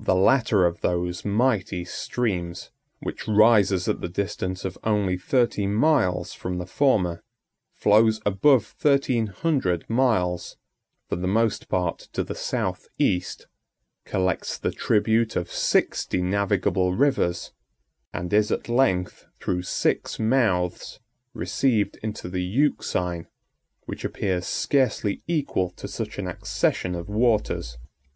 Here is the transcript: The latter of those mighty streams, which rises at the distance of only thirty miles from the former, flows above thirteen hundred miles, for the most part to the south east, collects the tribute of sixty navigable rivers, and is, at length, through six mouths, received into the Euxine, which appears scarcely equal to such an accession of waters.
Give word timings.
The 0.00 0.16
latter 0.16 0.66
of 0.66 0.80
those 0.80 1.24
mighty 1.24 1.84
streams, 1.84 2.72
which 2.98 3.28
rises 3.28 3.86
at 3.86 4.00
the 4.00 4.08
distance 4.08 4.64
of 4.64 4.76
only 4.82 5.16
thirty 5.16 5.64
miles 5.68 6.32
from 6.32 6.58
the 6.58 6.66
former, 6.66 7.22
flows 7.76 8.20
above 8.26 8.64
thirteen 8.66 9.28
hundred 9.28 9.88
miles, 9.88 10.56
for 11.08 11.14
the 11.14 11.28
most 11.28 11.68
part 11.68 12.08
to 12.14 12.24
the 12.24 12.34
south 12.34 12.88
east, 12.98 13.46
collects 14.04 14.58
the 14.58 14.72
tribute 14.72 15.36
of 15.36 15.52
sixty 15.52 16.20
navigable 16.20 16.92
rivers, 16.96 17.52
and 18.12 18.32
is, 18.32 18.50
at 18.50 18.68
length, 18.68 19.26
through 19.38 19.62
six 19.62 20.18
mouths, 20.18 20.98
received 21.32 21.96
into 22.02 22.28
the 22.28 22.42
Euxine, 22.42 23.28
which 23.86 24.04
appears 24.04 24.46
scarcely 24.48 25.22
equal 25.28 25.70
to 25.70 25.86
such 25.86 26.18
an 26.18 26.26
accession 26.26 26.96
of 26.96 27.08
waters. 27.08 27.78